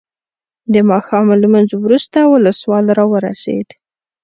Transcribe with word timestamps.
د 0.73 0.75
ماښام 0.89 1.25
لمونځ 1.41 1.69
وروسته 1.75 2.19
ولسوال 2.31 2.85
راورسېد. 2.99 3.67